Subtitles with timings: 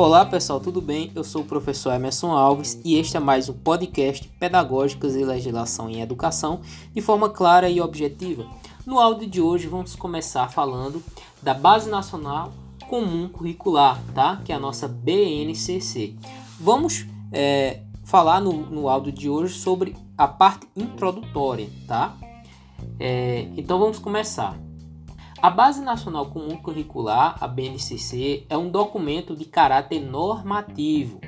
[0.00, 1.12] Olá pessoal, tudo bem?
[1.14, 5.90] Eu sou o professor Emerson Alves e este é mais um podcast Pedagógicas e Legislação
[5.90, 6.62] em Educação
[6.94, 8.46] de forma clara e objetiva.
[8.86, 11.02] No áudio de hoje vamos começar falando
[11.42, 12.50] da Base Nacional
[12.88, 14.40] Comum Curricular, tá?
[14.42, 16.16] Que é a nossa BNCC.
[16.58, 22.16] Vamos é, falar no, no áudio de hoje sobre a parte introdutória, tá?
[22.98, 24.58] É, então vamos começar.
[25.42, 31.18] A Base Nacional Comum Curricular, a BNCC, é um documento de caráter normativo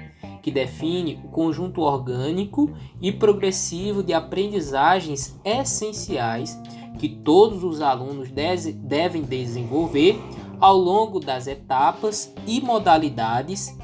[0.43, 6.61] que define o conjunto orgânico e progressivo de aprendizagens essenciais
[6.98, 10.21] que todos os alunos devem desenvolver
[10.60, 13.74] ao longo das etapas e modalidades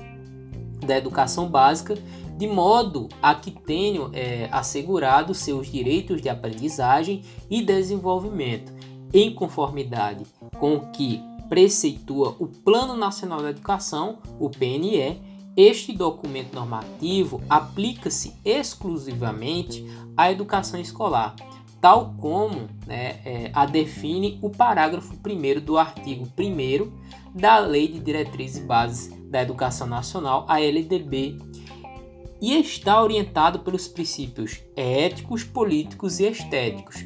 [0.86, 1.96] da educação básica,
[2.36, 8.76] de modo a que tenham é, assegurado seus direitos de aprendizagem e desenvolvimento
[9.12, 10.24] em conformidade
[10.58, 15.20] com o que preceitua o Plano Nacional da Educação, o PNE,
[15.56, 19.84] este documento normativo aplica-se exclusivamente
[20.16, 21.34] à educação escolar,
[21.80, 27.98] tal como né, é, a define o parágrafo 1 do artigo 1 da Lei de
[27.98, 31.38] Diretrizes e Bases da Educação Nacional, a LDB,
[32.40, 37.04] e está orientado pelos princípios éticos, políticos e estéticos,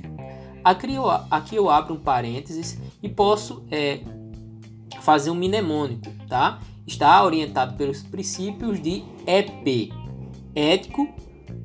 [0.64, 4.00] Aqui eu, aqui eu abro um parênteses e posso é,
[5.00, 6.60] fazer um mnemônico, tá?
[6.86, 9.92] Está orientado pelos princípios de EP,
[10.54, 11.08] ético,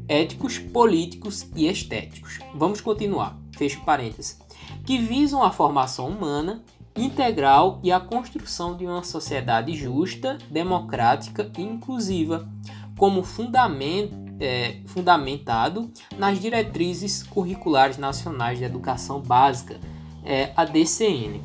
[0.08, 2.40] éticos, políticos e estéticos.
[2.56, 4.40] Vamos continuar, fecho parênteses.
[4.86, 6.64] Que visam a formação humana
[6.95, 12.50] integral e a construção de uma sociedade justa, democrática e inclusiva,
[12.98, 19.79] como fundamento é, fundamentado nas diretrizes curriculares nacionais de educação básica,
[20.23, 21.41] é, a DCN.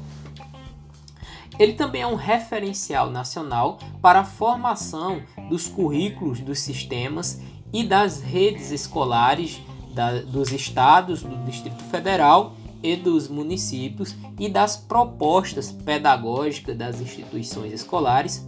[1.59, 7.41] Ele também é um referencial nacional para a formação dos currículos dos sistemas
[7.73, 9.61] e das redes escolares
[9.95, 17.73] da, dos estados, do Distrito Federal e dos municípios e das propostas pedagógicas das instituições
[17.73, 18.47] escolares.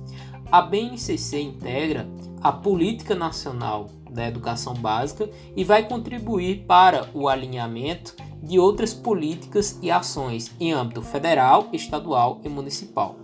[0.50, 2.08] A BNCC integra
[2.42, 9.78] a Política Nacional da Educação Básica e vai contribuir para o alinhamento de outras políticas
[9.82, 13.16] e ações em âmbito federal, estadual e municipal,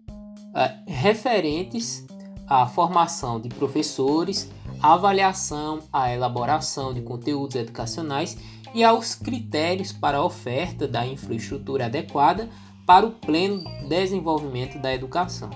[0.55, 2.07] é, referentes
[2.47, 4.51] à formação de professores,
[4.83, 8.37] à avaliação, à elaboração de conteúdos educacionais
[8.75, 12.49] e aos critérios para a oferta da infraestrutura adequada
[12.87, 15.51] para o pleno desenvolvimento da educação.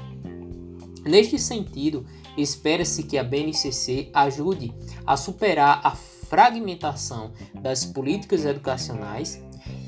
[1.05, 2.07] Neste sentido,
[2.37, 4.73] espera-se que a BNCC ajude
[5.07, 9.43] a superar a fragmentação das políticas educacionais,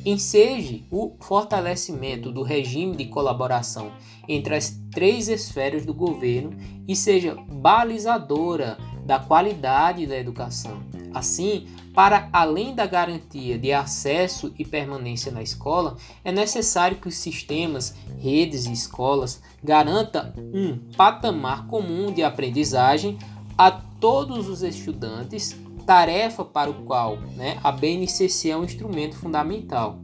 [0.05, 3.91] enseje o fortalecimento do regime de colaboração
[4.29, 10.96] entre as três esferas do governo e seja balizadora da qualidade da educação.
[11.17, 17.15] Assim, para além da garantia de acesso e permanência na escola, é necessário que os
[17.15, 23.17] sistemas, redes e escolas garantam um patamar comum de aprendizagem
[23.57, 25.57] a todos os estudantes,
[25.87, 30.01] tarefa para o qual né, a BNCC é um instrumento fundamental.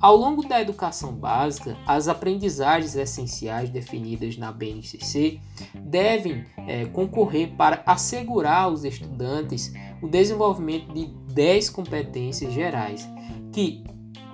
[0.00, 5.40] Ao longo da educação básica, as aprendizagens essenciais definidas na BNCC
[5.74, 13.08] devem é, concorrer para assegurar aos estudantes o desenvolvimento de 10 competências gerais
[13.52, 13.82] que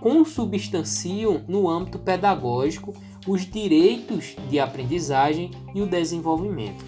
[0.03, 2.95] consubstanciam no âmbito pedagógico
[3.27, 6.85] os direitos de aprendizagem e o desenvolvimento.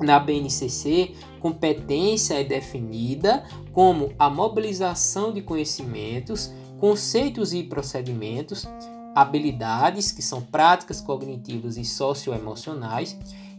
[0.00, 8.66] Na BNCC, competência é definida como a mobilização de conhecimentos conceitos e procedimentos,
[9.14, 13.16] habilidades, que são práticas cognitivas e socioemocionais,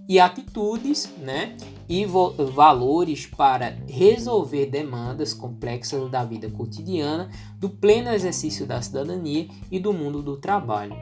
[0.10, 1.56] e atitudes né,
[1.88, 9.80] e valores para resolver demandas complexas da vida cotidiana, do pleno exercício da cidadania e
[9.80, 10.96] do mundo do trabalho.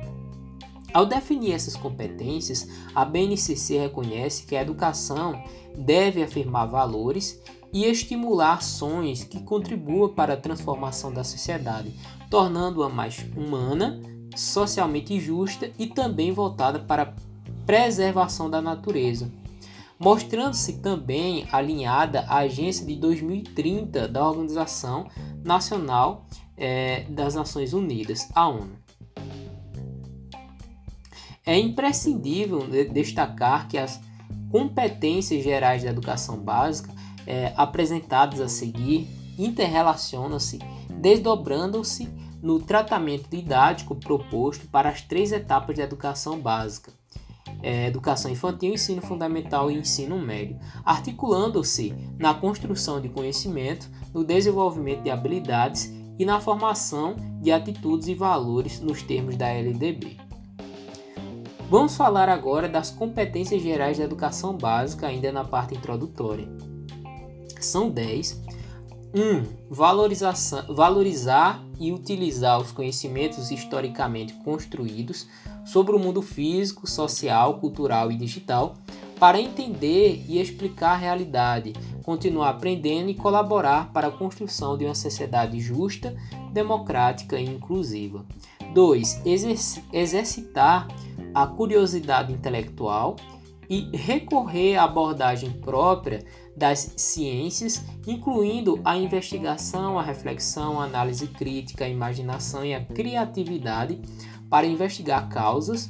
[0.93, 5.41] Ao definir essas competências, a BNCC reconhece que a educação
[5.75, 11.93] deve afirmar valores e estimular ações que contribuam para a transformação da sociedade,
[12.29, 13.99] tornando-a mais humana,
[14.35, 17.13] socialmente justa e também voltada para a
[17.65, 19.31] preservação da natureza.
[19.99, 25.07] Mostrando-se também alinhada à Agência de 2030 da Organização
[25.43, 26.25] Nacional
[26.57, 28.79] eh, das Nações Unidas, a ONU.
[31.45, 33.99] É imprescindível destacar que as
[34.51, 36.93] competências gerais da educação básica
[37.25, 39.07] é, apresentadas a seguir
[39.37, 42.09] interrelacionam-se, desdobrando-se
[42.41, 46.91] no tratamento didático proposto para as três etapas de educação básica,
[47.61, 55.03] é, educação infantil, ensino fundamental e ensino médio, articulando-se na construção de conhecimento, no desenvolvimento
[55.03, 60.17] de habilidades e na formação de atitudes e valores nos termos da LDB.
[61.69, 66.47] Vamos falar agora das competências gerais da educação básica, ainda na parte introdutória.
[67.59, 68.41] São 10.
[69.13, 69.21] 1.
[69.21, 75.27] Um, valorizar e utilizar os conhecimentos historicamente construídos
[75.65, 78.75] sobre o mundo físico, social, cultural e digital
[79.19, 81.73] para entender e explicar a realidade,
[82.03, 86.15] continuar aprendendo e colaborar para a construção de uma sociedade justa,
[86.53, 88.25] democrática e inclusiva.
[88.73, 89.21] 2.
[89.91, 90.87] Exercitar
[91.33, 93.17] a curiosidade intelectual
[93.69, 96.25] e recorrer à abordagem própria
[96.57, 104.01] das ciências, incluindo a investigação, a reflexão, a análise crítica, a imaginação e a criatividade
[104.49, 105.87] para investigar causas,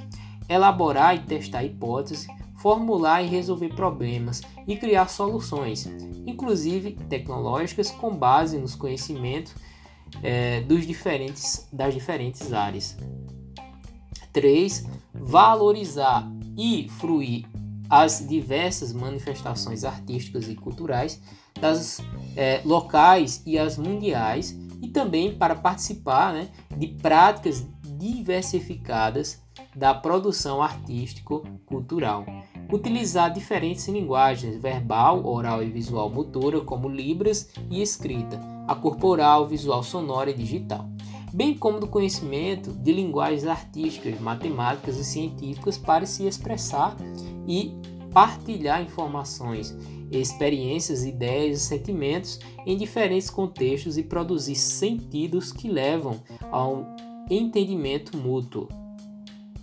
[0.49, 2.27] elaborar e testar hipóteses,
[2.57, 5.85] formular e resolver problemas e criar soluções,
[6.27, 9.55] inclusive tecnológicas, com base nos conhecimentos
[10.21, 12.97] é, dos diferentes, das diferentes áreas.
[14.33, 14.85] 3.
[15.13, 17.45] Valorizar e fruir
[17.89, 21.21] as diversas manifestações artísticas e culturais
[21.59, 21.99] das
[22.35, 27.65] é, locais e as mundiais e também para participar né, de práticas
[27.97, 29.41] diversificadas
[29.75, 32.25] da produção artístico-cultural.
[32.71, 39.83] Utilizar diferentes linguagens verbal, oral e visual motora, como libras e escrita, a corporal, visual
[39.83, 40.87] sonora e digital,
[41.33, 46.95] bem como do conhecimento de linguagens artísticas, matemáticas e científicas para se expressar
[47.47, 47.73] e
[48.11, 49.75] partilhar informações,
[50.11, 56.19] experiências, ideias e sentimentos em diferentes contextos e produzir sentidos que levam
[56.51, 56.85] a um
[57.29, 58.67] entendimento mútuo.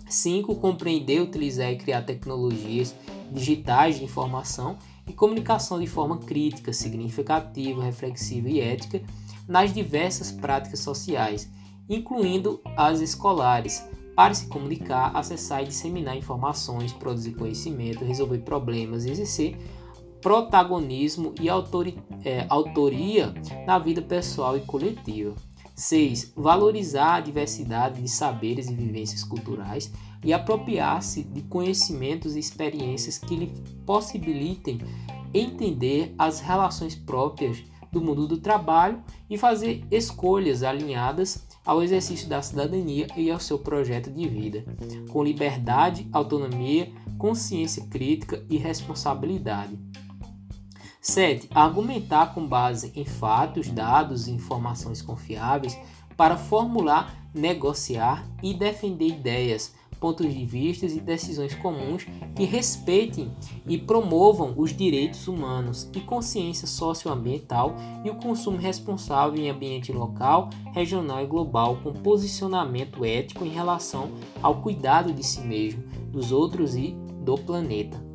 [0.09, 0.55] 5.
[0.55, 2.95] Compreender, utilizar e criar tecnologias
[3.29, 9.01] digitais de informação e comunicação de forma crítica, significativa, reflexiva e ética
[9.47, 11.49] nas diversas práticas sociais,
[11.89, 19.55] incluindo as escolares, para se comunicar, acessar e disseminar informações, produzir conhecimento, resolver problemas, exercer
[20.21, 23.33] protagonismo e autori é, autoria
[23.65, 25.35] na vida pessoal e coletiva.
[25.75, 26.33] 6.
[26.35, 29.91] Valorizar a diversidade de saberes e vivências culturais
[30.23, 33.53] e apropriar-se de conhecimentos e experiências que lhe
[33.85, 34.79] possibilitem
[35.31, 37.63] entender as relações próprias
[37.97, 43.57] do mundo do trabalho e fazer escolhas alinhadas ao exercício da cidadania e ao seu
[43.57, 44.63] projeto de vida,
[45.09, 49.77] com liberdade, autonomia, consciência crítica e responsabilidade.
[51.01, 51.49] 7.
[51.55, 55.77] Argumentar com base em fatos, dados e informações confiáveis
[56.15, 62.05] para formular, negociar e defender ideias, pontos de vista e decisões comuns
[62.35, 63.31] que respeitem
[63.67, 70.49] e promovam os direitos humanos e consciência socioambiental e o consumo responsável em ambiente local,
[70.73, 74.11] regional e global com posicionamento ético em relação
[74.41, 78.05] ao cuidado de si mesmo, dos outros e do planeta.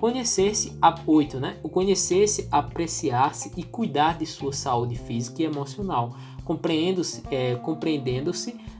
[0.00, 1.56] Conhecer-se a 8, né?
[1.62, 6.14] O conhecer-se, apreciar-se e cuidar de sua saúde física e emocional,
[6.44, 8.32] compreendendo-se é, compreendendo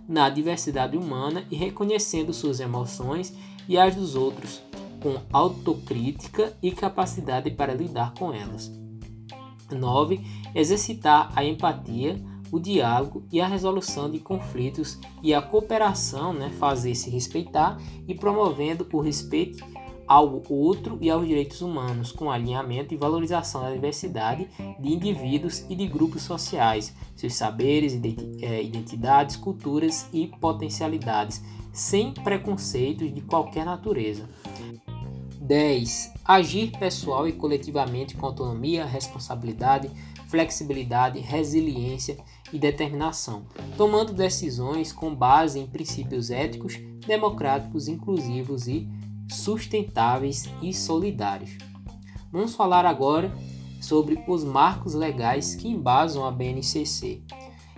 [0.09, 3.35] na diversidade humana e reconhecendo suas emoções
[3.69, 4.63] e as dos outros,
[5.01, 8.73] com autocrítica e capacidade para lidar com elas.
[9.71, 10.21] 9.
[10.55, 12.19] Exercitar a empatia,
[12.51, 18.89] o diálogo e a resolução de conflitos e a cooperação, né, fazer-se respeitar e promovendo
[18.91, 19.63] o respeito
[20.09, 24.49] ao outro e aos direitos humanos, com alinhamento e valorização da diversidade
[24.81, 27.93] de indivíduos e de grupos sociais, seus saberes,
[28.41, 34.27] é, identidades, culturas e potencialidades, sem preconceitos de qualquer natureza.
[35.41, 36.13] 10.
[36.25, 39.91] Agir pessoal e coletivamente com autonomia, responsabilidade,
[40.27, 42.19] flexibilidade, resiliência
[42.53, 43.47] e determinação,
[43.77, 48.87] tomando decisões com base em princípios éticos, democráticos, inclusivos e
[49.31, 51.59] sustentáveis e solidários.
[52.31, 53.33] Vamos falar agora
[53.81, 57.23] sobre os marcos legais que embasam a BNCC.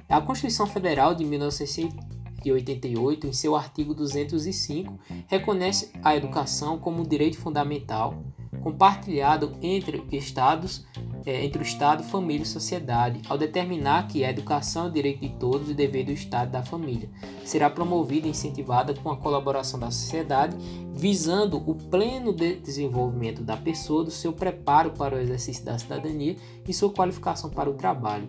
[0.08, 7.38] A Constituição Federal de 1988, em seu artigo 205, reconhece a educação como um direito
[7.38, 8.20] fundamental
[8.62, 10.84] compartilhado entre estados
[11.26, 15.30] é, entre o Estado, família e sociedade, ao determinar que a educação é direito de
[15.30, 17.10] todos e dever do Estado e da família.
[17.44, 20.56] Será promovida e incentivada com a colaboração da sociedade,
[20.94, 26.36] visando o pleno de desenvolvimento da pessoa, do seu preparo para o exercício da cidadania
[26.66, 28.28] e sua qualificação para o trabalho.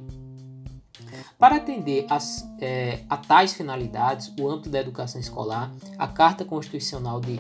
[1.38, 7.20] Para atender as, é, a tais finalidades, o âmbito da educação escolar, a Carta Constitucional
[7.20, 7.40] de,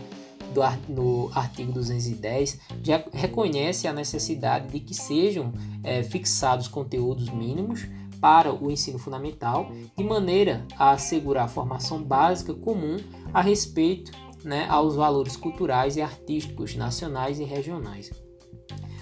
[0.52, 5.54] do, no artigo 210 já reconhece a necessidade de que sejam
[5.84, 7.88] é, fixados conteúdos mínimos
[8.20, 12.98] para o ensino fundamental, de maneira a assegurar a formação básica comum
[13.34, 14.12] a respeito
[14.44, 18.12] né, aos valores culturais e artísticos nacionais e regionais.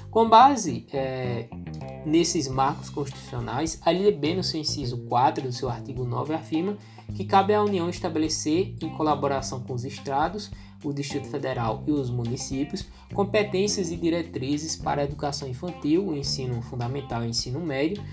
[0.09, 1.47] Com base é,
[2.05, 6.77] nesses marcos constitucionais, a LDB, no seu inciso 4 do seu artigo 9, afirma
[7.15, 10.49] que cabe à União estabelecer, em colaboração com os estados,
[10.83, 16.61] o Distrito Federal e os municípios, competências e diretrizes para a educação infantil, o ensino
[16.61, 18.03] fundamental e o ensino médio,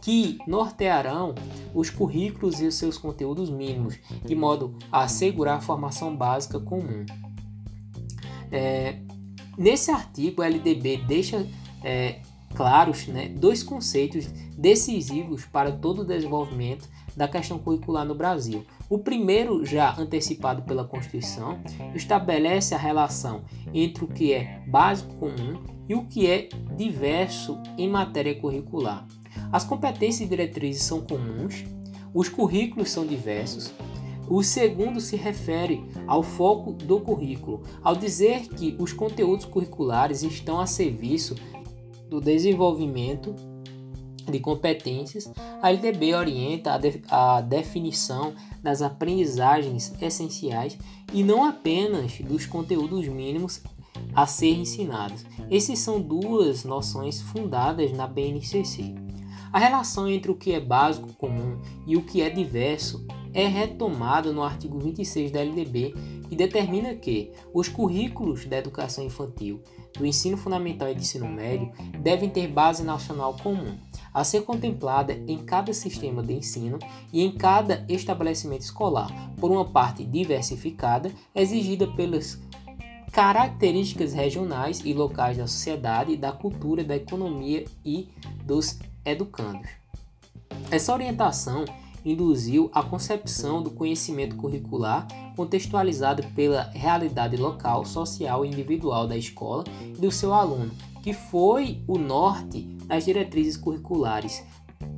[0.00, 1.34] que nortearão
[1.72, 7.06] os currículos e os seus conteúdos mínimos, de modo a assegurar a formação básica comum.
[8.50, 8.98] É,
[9.56, 11.46] nesse artigo, a LDB deixa
[11.84, 12.20] é,
[12.54, 18.64] claros né, dois conceitos decisivos para todo o desenvolvimento da questão curricular no Brasil.
[18.92, 21.58] O primeiro, já antecipado pela Constituição,
[21.94, 23.40] estabelece a relação
[23.72, 29.08] entre o que é básico comum e o que é diverso em matéria curricular.
[29.50, 31.64] As competências e diretrizes são comuns,
[32.12, 33.72] os currículos são diversos.
[34.28, 40.60] O segundo se refere ao foco do currículo, ao dizer que os conteúdos curriculares estão
[40.60, 41.34] a serviço
[42.10, 43.34] do desenvolvimento
[44.30, 50.78] de competências, a LDB orienta a, de, a, definição das aprendizagens essenciais
[51.12, 53.62] e não apenas dos conteúdos mínimos
[54.14, 55.24] a ser ensinados.
[55.50, 58.94] Essas são duas noções fundadas na BNCC.
[59.52, 64.32] A relação entre o que é básico comum e o que é diverso é retomada
[64.32, 65.94] no artigo 26 da LDB,
[66.28, 69.60] que determina que os currículos da educação infantil,
[69.98, 71.70] do ensino fundamental e do ensino médio
[72.00, 73.76] devem ter base nacional comum,
[74.12, 76.78] a ser contemplada em cada sistema de ensino
[77.12, 82.40] e em cada estabelecimento escolar, por uma parte diversificada, exigida pelas
[83.12, 88.08] características regionais e locais da sociedade, da cultura, da economia e
[88.44, 89.68] dos educandos.
[90.70, 91.66] Essa orientação
[92.04, 95.06] induziu a concepção do conhecimento curricular
[95.36, 100.70] contextualizado pela realidade local, social e individual da escola e do seu aluno,
[101.02, 104.44] que foi o norte das diretrizes curriculares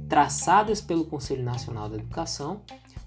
[0.09, 2.61] traçadas pelo Conselho Nacional da Educação,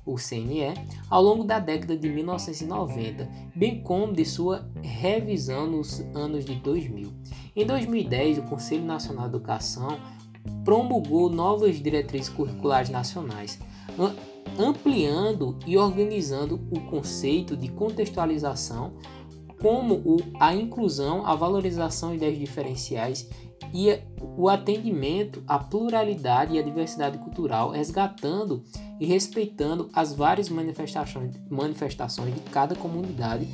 [0.06, 0.74] o CNE,
[1.10, 7.12] ao longo da década de 1990, bem como de sua revisão nos anos de 2000.
[7.56, 10.00] Em 2010, o Conselho Nacional da Educação
[10.63, 13.60] promulgou novas diretrizes curriculares nacionais,
[14.58, 18.94] ampliando e organizando o conceito de contextualização,
[19.62, 23.30] como o, a inclusão, a valorização de ideias diferenciais
[23.74, 24.00] e
[24.38, 28.63] o atendimento à pluralidade e à diversidade cultural, resgatando
[29.00, 33.48] e respeitando as várias manifestações, manifestações de cada comunidade,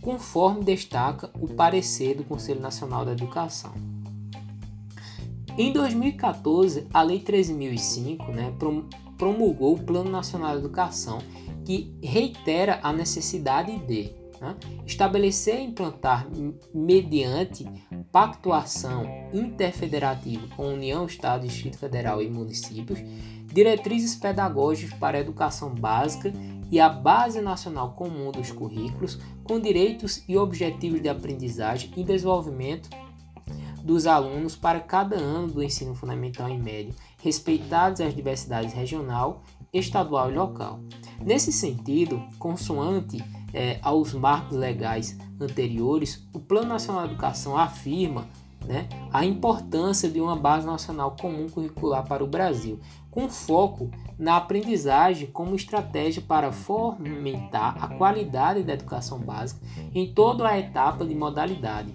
[0.00, 3.72] conforme destaca o parecer do Conselho Nacional da Educação.
[5.56, 8.52] Em 2014, a Lei 13.005 né,
[9.16, 11.18] promulgou o Plano Nacional de Educação,
[11.64, 14.56] que reitera a necessidade de né,
[14.86, 16.28] estabelecer e implantar,
[16.72, 17.64] mediante
[18.12, 22.98] pactuação interfederativa com União, Estado, Distrito Federal e municípios,
[23.52, 26.32] diretrizes pedagógicas para a educação básica
[26.70, 32.88] e a Base Nacional Comum dos Currículos, com direitos e objetivos de aprendizagem e desenvolvimento
[33.82, 40.30] dos alunos para cada ano do ensino fundamental e médio, respeitadas as diversidades regional, estadual
[40.30, 40.78] e local.
[41.18, 48.28] Nesse sentido, consoante é, aos marcos legais anteriores, o Plano Nacional de Educação afirma
[48.66, 52.78] né, a importância de uma base nacional comum curricular para o Brasil,
[53.10, 59.60] com foco na aprendizagem como estratégia para fomentar a qualidade da educação básica
[59.94, 61.94] em toda a etapa de modalidade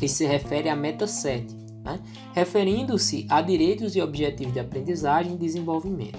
[0.00, 1.54] e se refere à meta 7,
[1.88, 2.00] né?
[2.34, 6.18] referindo-se a direitos e objetivos de aprendizagem e desenvolvimento.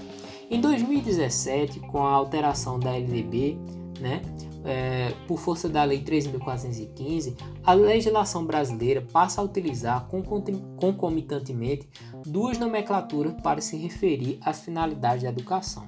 [0.50, 3.60] Em 2017, com a alteração da LDB,
[4.00, 4.22] né,
[4.66, 10.08] é, por força da Lei 3.415, a legislação brasileira passa a utilizar
[10.78, 11.88] concomitantemente
[12.26, 15.88] duas nomenclaturas para se referir às finalidades da educação.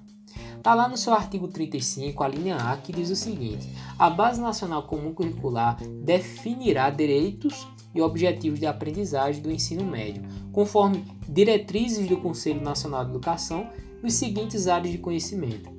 [0.57, 4.39] Está lá no seu artigo 35, a linha A, que diz o seguinte: a Base
[4.39, 12.17] Nacional Comum Curricular definirá direitos e objetivos de aprendizagem do ensino médio, conforme diretrizes do
[12.17, 13.69] Conselho Nacional de Educação,
[14.01, 15.69] nos seguintes áreas de conhecimento.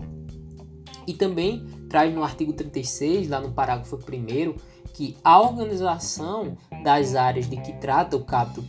[1.07, 4.55] E também traz no artigo 36, lá no parágrafo 1,
[4.95, 8.67] que a organização das áreas de que trata o capítulo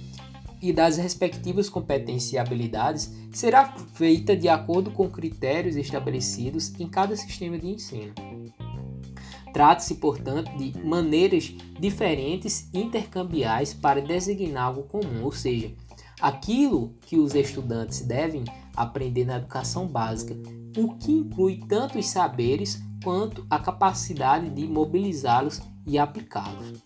[0.62, 7.16] e das respectivas competências e habilidades será feita de acordo com critérios estabelecidos em cada
[7.18, 8.14] sistema de ensino.
[9.54, 15.72] Trata-se, portanto, de maneiras diferentes intercambiais para designar algo comum, ou seja,
[16.20, 18.44] aquilo que os estudantes devem
[18.76, 20.36] aprender na educação básica,
[20.76, 26.84] o que inclui tanto os saberes quanto a capacidade de mobilizá-los e aplicá-los.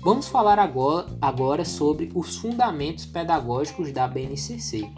[0.00, 4.88] Vamos falar agora, agora sobre os fundamentos pedagógicos da BNCC.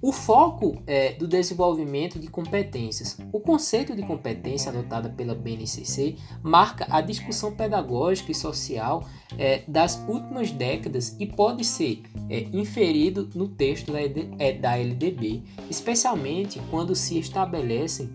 [0.00, 3.18] O foco é do desenvolvimento de competências.
[3.32, 9.04] O conceito de competência adotado pela BNCC marca a discussão pedagógica e social
[9.36, 13.98] é, das últimas décadas e pode ser é, inferido no texto da,
[14.38, 18.08] é, da LDB, especialmente quando se estabelecem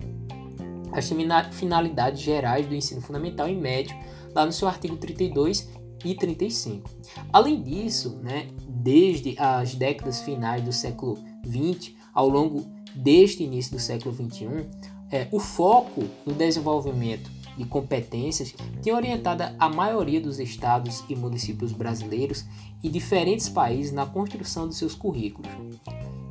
[0.93, 1.11] as
[1.51, 3.93] finalidades gerais do ensino fundamental e médio,
[4.33, 5.69] lá no seu artigo 32
[6.05, 6.89] e 35.
[7.31, 13.81] Além disso, né, desde as décadas finais do século 20 ao longo deste início do
[13.81, 14.69] século 21,
[15.11, 21.71] é, o foco no desenvolvimento de competências tem orientado a maioria dos estados e municípios
[21.71, 22.45] brasileiros
[22.81, 25.51] e diferentes países na construção de seus currículos.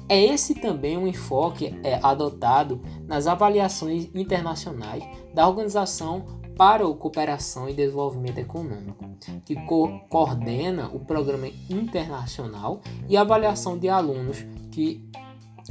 [0.09, 7.69] É esse também um enfoque é, adotado nas avaliações internacionais da Organização para a Cooperação
[7.69, 9.09] e Desenvolvimento Econômico,
[9.45, 15.09] que co coordena o Programa Internacional e Avaliação de Alunos que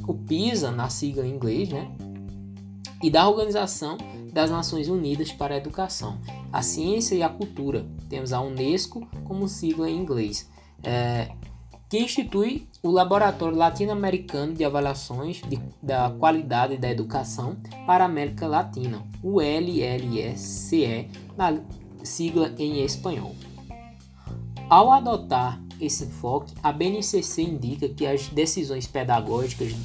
[0.07, 1.91] o PISA, na sigla em inglês, né?
[3.03, 3.97] E da Organização
[4.31, 6.19] das Nações Unidas para a Educação,
[6.53, 7.85] a Ciência e a Cultura.
[8.07, 10.49] Temos a Unesco como sigla em inglês,
[10.83, 11.31] é,
[11.89, 18.47] que institui o Laboratório Latino-Americano de Avaliações de, da Qualidade da Educação para a América
[18.47, 21.59] Latina, o LLSCE, na
[22.03, 23.35] sigla em espanhol.
[24.69, 29.75] Ao adotar esse enfoque, a BNCC indica que as decisões pedagógicas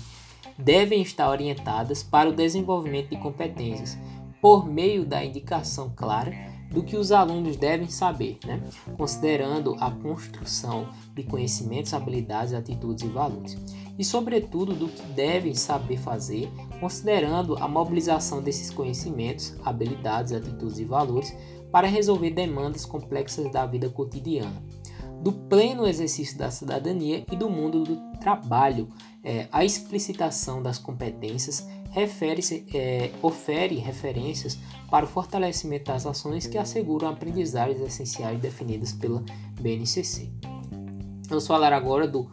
[0.59, 3.99] devem estar orientadas para o desenvolvimento de competências,
[4.41, 6.33] por meio da indicação clara
[6.71, 8.63] do que os alunos devem saber, né?
[8.97, 13.57] considerando a construção de conhecimentos, habilidades, atitudes e valores,
[13.99, 20.85] e, sobretudo, do que devem saber fazer, considerando a mobilização desses conhecimentos, habilidades, atitudes e
[20.85, 21.35] valores
[21.73, 24.63] para resolver demandas complexas da vida cotidiana
[25.27, 28.89] do pleno exercício da cidadania e do mundo do trabalho.
[29.25, 34.57] É, a explicitação das competências refere-se, é, ofere referências
[34.89, 39.21] para o fortalecimento das ações que asseguram aprendizagens essenciais definidas pela
[39.61, 40.31] BNCC.
[41.29, 42.31] Vamos falar agora do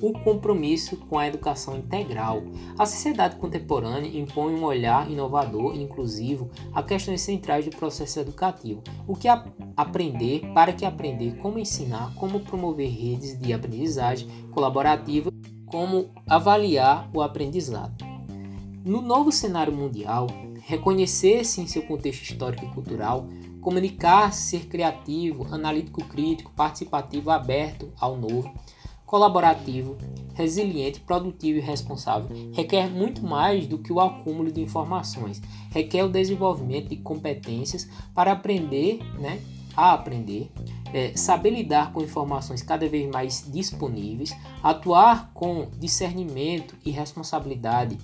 [0.00, 2.42] o compromisso com a educação integral.
[2.78, 8.82] A sociedade contemporânea impõe um olhar inovador e inclusivo a questões centrais do processo educativo.
[9.06, 9.28] O que
[9.76, 15.30] aprender, para que aprender, como ensinar, como promover redes de aprendizagem colaborativa,
[15.66, 18.04] como avaliar o aprendizado.
[18.84, 20.28] No novo cenário mundial,
[20.62, 23.26] reconhecer-se em seu contexto histórico e cultural,
[23.60, 28.54] comunicar-se, ser criativo, analítico crítico, participativo, aberto ao novo,
[29.06, 29.96] colaborativo,
[30.34, 35.40] resiliente, produtivo e responsável requer muito mais do que o acúmulo de informações.
[35.70, 39.40] Requer o desenvolvimento de competências para aprender, né,
[39.74, 40.50] a aprender,
[40.92, 47.98] é, saber lidar com informações cada vez mais disponíveis, atuar com discernimento e responsabilidade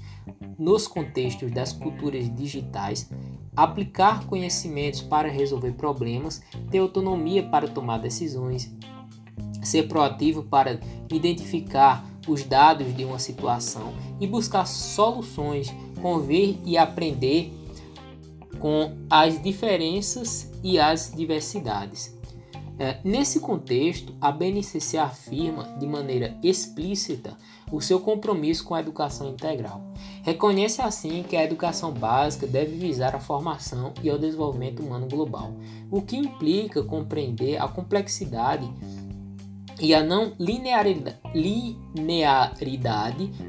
[0.58, 3.10] nos contextos das culturas digitais,
[3.56, 8.70] aplicar conhecimentos para resolver problemas, ter autonomia para tomar decisões,
[9.62, 10.78] ser proativo para
[11.10, 17.52] identificar os dados de uma situação e buscar soluções, conver e aprender
[18.58, 22.16] com as diferenças e as diversidades.
[22.78, 27.36] É, nesse contexto, a BNCC afirma de maneira explícita
[27.70, 29.82] o seu compromisso com a educação integral.
[30.22, 35.54] Reconhece assim que a educação básica deve visar a formação e o desenvolvimento humano global,
[35.90, 38.68] o que implica compreender a complexidade
[39.82, 41.18] e a não linearidade,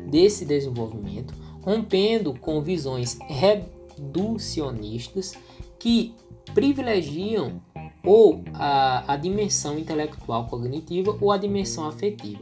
[0.08, 5.36] desse desenvolvimento, rompendo com visões reducionistas
[5.78, 6.16] que
[6.56, 7.62] privilegiam
[8.04, 12.42] ou a, a dimensão intelectual cognitiva ou a dimensão afetiva.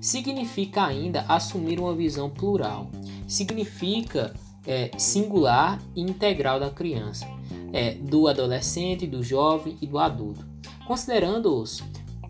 [0.00, 2.90] Significa ainda assumir uma visão plural.
[3.28, 4.34] Significa
[4.66, 7.28] é, singular e integral da criança,
[7.72, 10.44] é, do adolescente, do jovem e do adulto,
[10.86, 11.82] considerando-os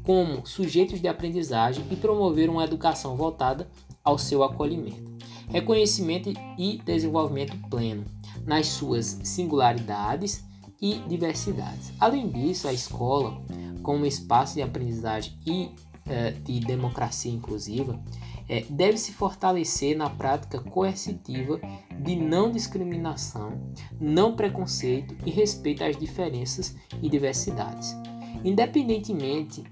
[0.07, 3.69] como sujeitos de aprendizagem e promover uma educação voltada
[4.05, 8.05] ao seu acolhimento, reconhecimento e desenvolvimento pleno
[8.47, 10.45] nas suas singularidades
[10.81, 11.92] e diversidades.
[11.99, 13.42] Além disso, a escola,
[13.83, 15.71] como espaço de aprendizagem e
[16.09, 18.01] é, de democracia inclusiva,
[18.49, 21.61] é, deve se fortalecer na prática coercitiva
[21.99, 23.61] de não discriminação,
[24.01, 27.97] não preconceito e respeito às diferenças e diversidades.
[28.45, 29.64] Independentemente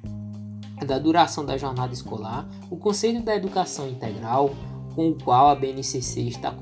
[0.86, 4.50] da duração da jornada escolar, o conceito da educação integral,
[4.94, 6.54] com o qual a BNCC está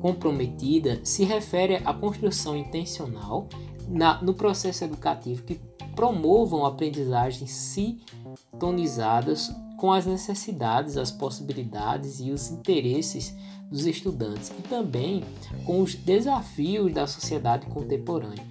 [0.00, 3.48] comprometida, se refere à construção intencional
[3.88, 5.60] na, no processo educativo que
[5.94, 13.34] promovam aprendizagens sintonizadas com as necessidades, as possibilidades e os interesses
[13.70, 15.22] dos estudantes e também
[15.64, 18.44] com os desafios da sociedade contemporânea.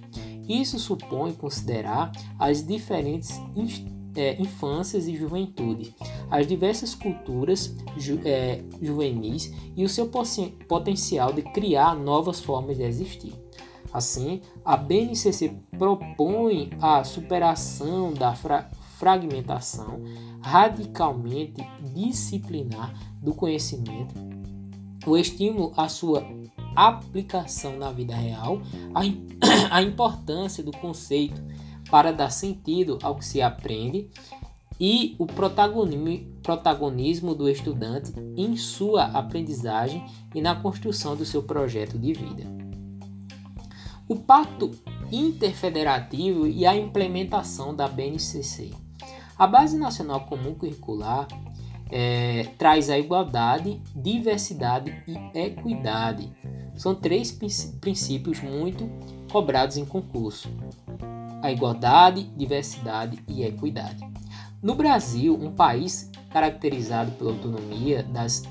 [0.48, 3.40] Isso supõe considerar as diferentes
[4.16, 5.94] é, infâncias e juventude,
[6.30, 10.10] as diversas culturas ju, é, juvenis e o seu
[10.68, 13.34] potencial de criar novas formas de existir.
[13.92, 20.02] Assim, a BNCC propõe a superação da fra fragmentação
[20.40, 24.14] radicalmente disciplinar do conhecimento,
[25.06, 26.24] o estímulo à sua
[26.74, 28.60] aplicação na vida real,
[28.94, 29.00] a,
[29.76, 31.42] a importância do conceito
[31.90, 34.08] para dar sentido ao que se aprende
[34.78, 42.12] e o protagonismo do estudante em sua aprendizagem e na construção do seu projeto de
[42.12, 42.44] vida.
[44.08, 44.72] O Pacto
[45.12, 48.72] Interfederativo e a implementação da BNCC.
[49.38, 51.28] A Base Nacional Comum Curricular
[51.90, 56.32] é, traz a igualdade, diversidade e equidade.
[56.76, 58.88] São três princípios muito
[59.30, 60.48] cobrados em concurso:
[61.44, 64.02] a igualdade, diversidade e equidade.
[64.62, 68.44] No Brasil, um país caracterizado pela autonomia das,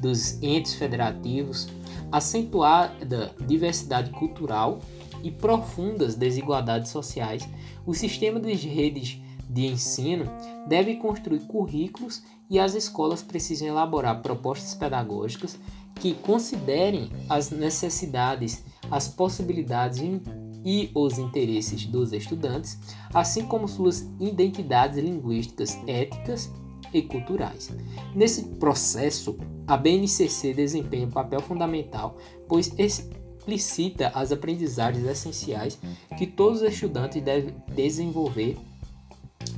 [0.00, 1.68] dos entes federativos,
[2.10, 4.80] acentuada diversidade cultural
[5.22, 7.46] e profundas desigualdades sociais,
[7.84, 10.24] o sistema de redes de ensino
[10.66, 15.58] deve construir currículos e as escolas precisam elaborar propostas pedagógicas
[15.96, 20.04] que considerem as necessidades, as possibilidades e
[20.94, 22.78] os interesses dos estudantes,
[23.14, 26.50] assim como suas identidades linguísticas, éticas
[26.92, 27.70] e culturais.
[28.14, 32.16] Nesse processo, a BNCC desempenha um papel fundamental,
[32.48, 35.78] pois explicita as aprendizagens essenciais
[36.18, 38.56] que todos os estudantes devem desenvolver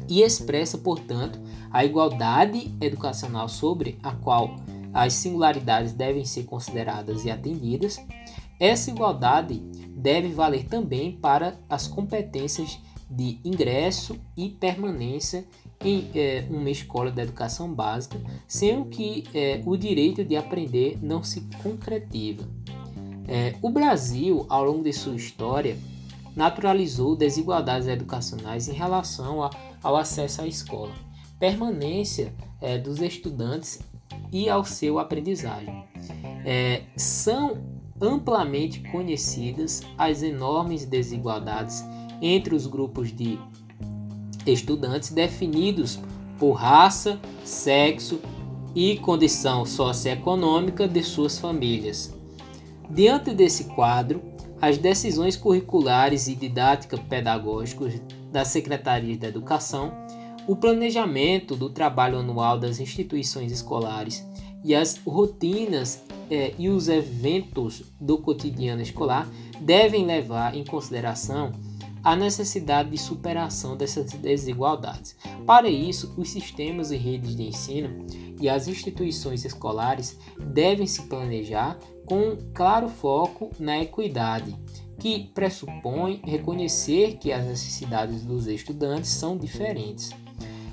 [0.09, 4.57] e expressa, portanto, a igualdade educacional sobre a qual
[4.93, 7.99] as singularidades devem ser consideradas e atendidas.
[8.61, 9.63] Essa igualdade
[10.03, 15.47] deve valer também para as competências de ingresso e permanência
[15.85, 21.23] em é, uma escola de educação básica, sendo que é, o direito de aprender não
[21.23, 22.49] se concretiza.
[23.29, 25.77] É, o Brasil, ao longo de sua história,
[26.35, 29.51] naturalizou desigualdades educacionais em relação a,
[29.83, 30.93] ao acesso à escola,
[31.39, 32.33] permanência
[32.85, 33.81] dos estudantes
[34.31, 35.85] e ao seu aprendizagem.
[36.97, 41.85] São amplamente conhecidas as enormes desigualdades
[42.21, 43.39] entre os grupos de
[44.45, 46.01] estudantes definidos
[46.39, 48.21] por raça, sexo
[48.75, 52.13] e condição socioeconômica de suas famílias.
[52.91, 54.21] Diante desse quadro,
[54.61, 58.01] as decisões curriculares e didática pedagógicas
[58.33, 59.93] da Secretaria da Educação,
[60.49, 64.27] o planejamento do trabalho anual das instituições escolares
[64.65, 69.29] e as rotinas eh, e os eventos do cotidiano escolar
[69.61, 71.53] devem levar em consideração
[72.03, 75.17] a necessidade de superação dessas desigualdades.
[75.47, 78.07] Para isso, os sistemas e redes de ensino
[78.41, 84.57] e as instituições escolares devem se planejar com claro foco na equidade,
[84.99, 90.11] que pressupõe reconhecer que as necessidades dos estudantes são diferentes.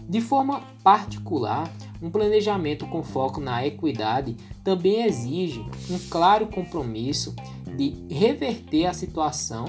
[0.10, 7.36] De forma particular, um planejamento com foco na equidade também exige um claro compromisso
[7.78, 9.66] de reverter a situação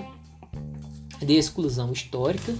[1.19, 2.57] de exclusão histórica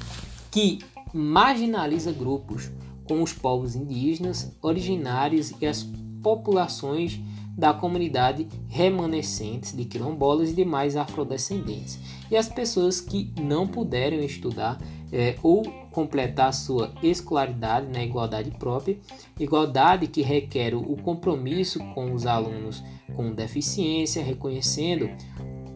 [0.51, 0.81] que
[1.15, 2.71] marginaliza grupos
[3.09, 5.89] como os povos indígenas, originários e as
[6.23, 7.19] populações
[7.61, 11.99] da comunidade remanescentes de quilombolas e demais afrodescendentes,
[12.31, 14.81] e as pessoas que não puderam estudar
[15.13, 18.99] é, ou completar sua escolaridade na igualdade própria,
[19.39, 22.83] igualdade que requer o compromisso com os alunos
[23.15, 25.11] com deficiência, reconhecendo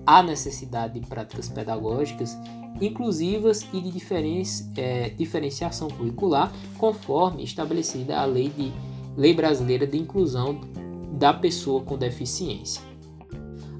[0.07, 2.39] a necessidade de práticas pedagógicas
[2.81, 4.03] inclusivas e de
[4.77, 8.73] é, diferenciação curricular, conforme estabelecida a lei, de,
[9.17, 10.61] lei brasileira de inclusão
[11.15, 12.83] da pessoa com deficiência.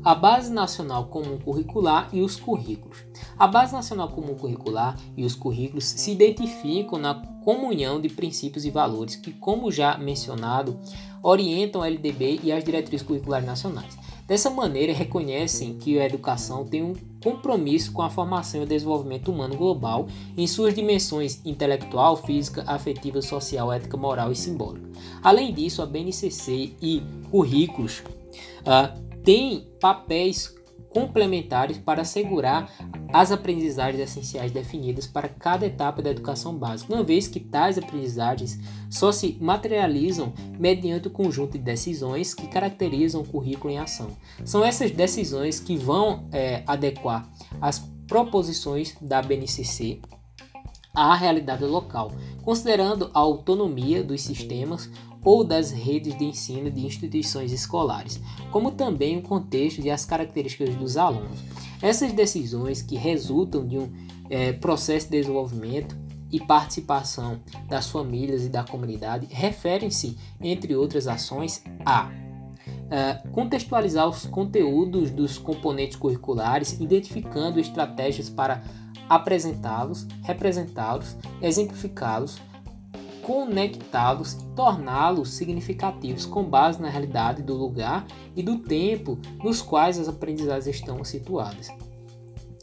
[0.05, 2.99] a Base Nacional Comum Curricular e os currículos.
[3.39, 8.71] A Base Nacional Comum Curricular e os currículos se identificam na comunhão de princípios e
[8.71, 10.79] valores que, como já mencionado,
[11.23, 13.97] orientam a LDB e as diretrizes curriculares nacionais.
[14.27, 19.31] Dessa maneira, reconhecem que a educação tem um compromisso com a formação e o desenvolvimento
[19.31, 20.07] humano global
[20.37, 24.89] em suas dimensões intelectual, física, afetiva, social, ética, moral e simbólica.
[25.23, 28.03] Além disso, a BNCC e currículos
[28.61, 30.55] uh, têm papéis
[30.89, 32.71] complementares para assegurar
[33.15, 38.59] as aprendizagens essenciais definidas para cada etapa da educação básica, uma vez que tais aprendizagens
[38.91, 44.09] só se materializam mediante o conjunto de decisões que caracterizam o currículo em ação.
[44.45, 50.01] São essas decisões que vão é, adequar as proposições da BNCC
[50.93, 52.11] à realidade local,
[52.43, 54.91] considerando a autonomia dos sistemas
[55.25, 58.21] ou das redes de ensino de instituições escolares,
[58.53, 61.41] como também o contexto e as características dos alunos.
[61.81, 63.91] Essas decisões que resultam de um
[64.29, 65.97] é, processo de desenvolvimento
[66.31, 72.11] e participação das famílias e da comunidade referem-se, entre outras ações, a
[72.85, 78.63] Uh, contextualizar os conteúdos dos componentes curriculares, identificando estratégias para
[79.09, 82.39] apresentá-los, representá-los, exemplificá-los,
[83.25, 88.07] conectá-los e torná-los significativos com base na realidade do lugar
[88.37, 91.69] e do tempo nos quais as aprendizagens estão situadas.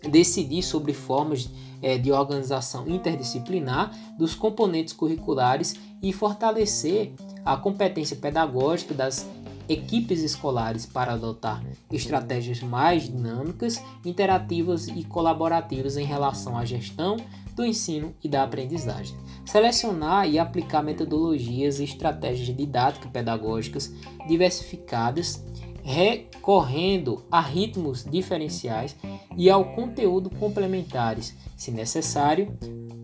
[0.10, 1.50] Decidir sobre formas
[1.82, 9.28] é, de organização interdisciplinar dos componentes curriculares e fortalecer a competência pedagógica das
[9.68, 17.18] equipes escolares para adotar estratégias mais dinâmicas, interativas e colaborativas em relação à gestão
[17.56, 19.16] do ensino e da aprendizagem.
[19.46, 23.94] Selecionar e aplicar metodologias e estratégias didáticas pedagógicas
[24.28, 25.44] diversificadas,
[25.84, 28.96] recorrendo a ritmos diferenciais
[29.36, 32.56] e ao conteúdo complementares, se necessário,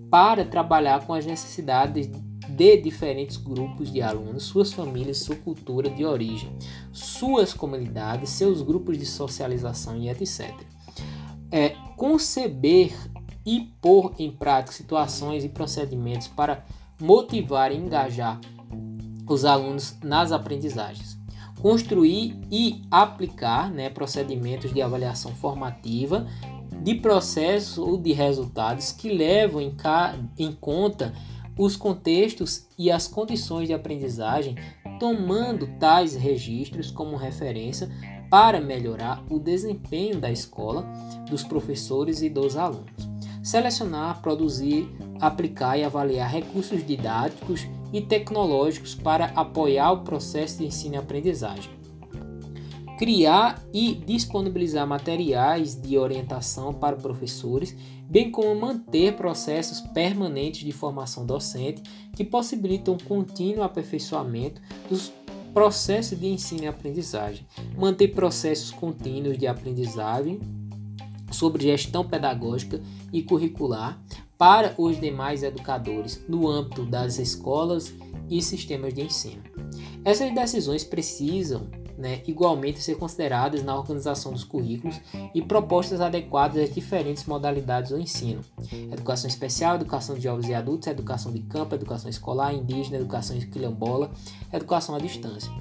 [0.10, 2.10] para trabalhar com as necessidades
[2.50, 6.50] de diferentes grupos de alunos, suas famílias, sua cultura de origem,
[6.92, 10.54] suas comunidades, seus grupos de socialização e etc.
[11.52, 12.94] É, conceber
[13.48, 16.66] e pôr em prática situações e procedimentos para
[17.00, 18.42] motivar e engajar
[19.26, 21.18] os alunos nas aprendizagens.
[21.62, 26.28] Construir e aplicar né, procedimentos de avaliação formativa
[26.84, 29.74] de processos ou de resultados que levam em,
[30.38, 31.14] em conta
[31.58, 34.56] os contextos e as condições de aprendizagem,
[35.00, 37.90] tomando tais registros como referência
[38.30, 40.86] para melhorar o desempenho da escola,
[41.30, 43.17] dos professores e dos alunos
[43.48, 44.90] selecionar, produzir,
[45.22, 51.72] aplicar e avaliar recursos didáticos e tecnológicos para apoiar o processo de ensino e aprendizagem.
[53.00, 61.26] Criar e disponibilizar materiais de orientação para professores, bem como manter processos permanentes de formação
[61.26, 61.82] docente
[62.18, 65.14] que possibilitam um contínuo aperfeiçoamento dos
[65.54, 67.48] processos de ensino e aprendizagem.
[67.78, 70.42] Manter processos contínuos de aprendizagem
[71.32, 74.00] sobre gestão pedagógica e curricular
[74.38, 77.94] para os demais educadores no âmbito das escolas
[78.30, 79.42] e sistemas de ensino.
[80.06, 85.02] Essas decisões precisam né, igualmente ser consideradas na organização dos currículos
[85.34, 88.42] e propostas adequadas às diferentes modalidades do ensino:
[88.92, 94.12] educação especial, educação de jovens e adultos, educação de campo, educação escolar, indígena, educação quilombola,
[94.54, 95.52] educação à distância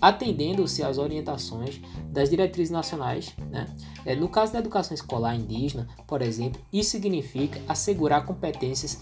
[0.00, 1.80] atendendo-se às orientações
[2.10, 3.34] das diretrizes nacionais.
[3.50, 3.66] Né?
[4.04, 9.00] É, no caso da educação escolar indígena, por exemplo, isso significa assegurar competências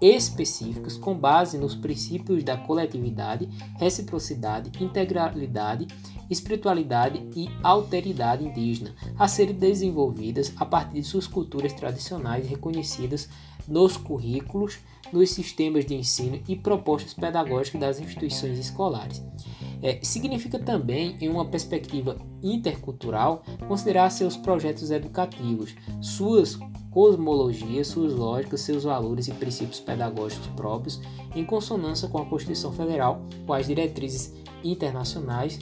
[0.00, 5.86] específicas com base nos princípios da coletividade, reciprocidade, integralidade,
[6.28, 13.28] espiritualidade e alteridade indígena, a serem desenvolvidas a partir de suas culturas tradicionais reconhecidas
[13.68, 14.78] nos currículos,
[15.12, 19.22] nos sistemas de ensino e propostas pedagógicas das instituições escolares.
[19.82, 26.58] É, significa também, em uma perspectiva intercultural, considerar seus projetos educativos, suas
[26.90, 31.00] cosmologias, suas lógicas, seus valores e princípios pedagógicos próprios,
[31.34, 35.58] em consonância com a Constituição Federal, com as diretrizes internacionais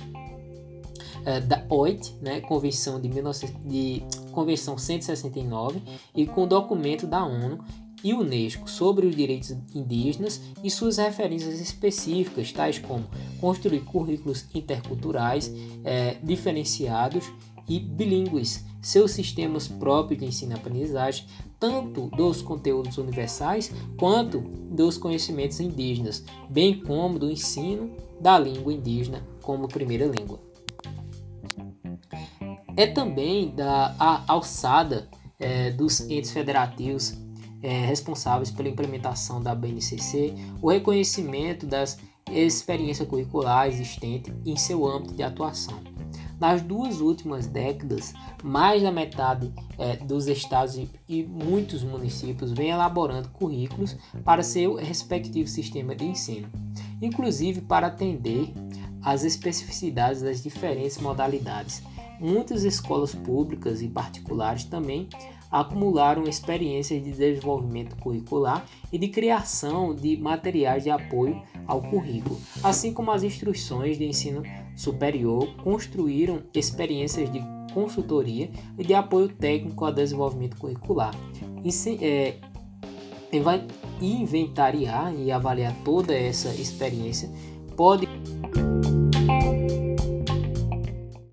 [1.24, 4.02] é, da OIT, né, Convenção de, 19, de
[4.32, 5.82] Convenção 169,
[6.14, 7.58] e com o documento da ONU
[8.02, 13.06] e Unesco sobre os direitos indígenas e suas referências específicas, tais como
[13.40, 15.52] construir currículos interculturais
[15.84, 17.30] é, diferenciados
[17.68, 21.26] e bilíngues, seus sistemas próprios de ensino e aprendizagem,
[21.58, 29.22] tanto dos conteúdos universais quanto dos conhecimentos indígenas, bem como do ensino da língua indígena
[29.42, 30.40] como primeira língua.
[32.76, 35.08] é também da alçada
[35.38, 37.14] é, dos entes federativos
[37.62, 41.98] é, responsáveis pela implementação da BNCC, o reconhecimento das
[42.30, 45.78] experiências curriculares existentes em seu âmbito de atuação.
[46.38, 52.70] Nas duas últimas décadas, mais da metade é, dos estados e, e muitos municípios vem
[52.70, 53.94] elaborando currículos
[54.24, 56.48] para seu respectivo sistema de ensino,
[57.02, 58.54] inclusive para atender
[59.02, 61.82] às especificidades das diferentes modalidades.
[62.18, 65.08] Muitas escolas públicas e particulares também
[65.50, 72.92] acumularam experiências de desenvolvimento curricular e de criação de materiais de apoio ao currículo, assim
[72.92, 74.42] como as instruções de ensino
[74.76, 77.40] superior construíram experiências de
[77.72, 81.14] consultoria e de apoio técnico ao desenvolvimento curricular.
[82.00, 82.34] É,
[84.00, 87.30] inventariar e avaliar toda essa experiência
[87.76, 88.08] pode